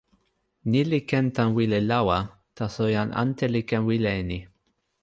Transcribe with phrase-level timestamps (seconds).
[0.71, 2.17] ni li ken tan wile lawa,
[2.57, 4.39] taso jan ante li ken wile e ni.